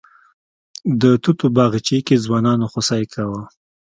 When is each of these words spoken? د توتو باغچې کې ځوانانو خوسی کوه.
د 1.01 1.03
توتو 1.23 1.45
باغچې 1.55 1.97
کې 2.07 2.15
ځوانانو 2.25 2.65
خوسی 2.71 3.03
کوه. 3.13 3.41